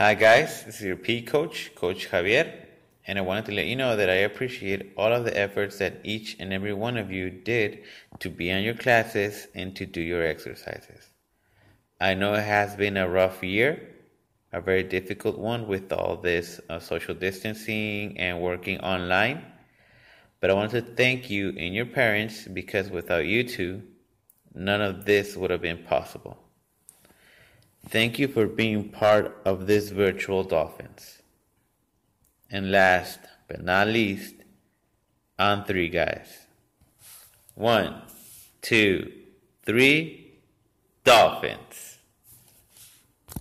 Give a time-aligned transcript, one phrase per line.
[0.00, 0.64] Hi, guys.
[0.64, 2.64] This is your P coach, Coach Javier,
[3.06, 6.00] and I wanted to let you know that I appreciate all of the efforts that
[6.04, 7.82] each and every one of you did
[8.20, 11.10] to be on your classes and to do your exercises.
[12.00, 13.90] I know it has been a rough year,
[14.54, 19.44] a very difficult one with all this uh, social distancing and working online.
[20.40, 23.82] But I want to thank you and your parents because without you two,
[24.54, 26.38] none of this would have been possible.
[27.90, 31.22] Thank you for being part of this virtual Dolphins.
[32.48, 34.34] And last but not least,
[35.40, 36.46] on three guys.
[37.56, 38.02] One,
[38.62, 39.10] two,
[39.64, 40.34] three,
[41.02, 41.98] Dolphins.